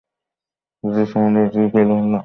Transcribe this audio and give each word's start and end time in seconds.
যাতে 0.83 1.03
সেমিনারটাকে 1.11 1.67
ঘিরে 1.73 1.91
হল্লা 1.91 2.07
হয়? 2.07 2.19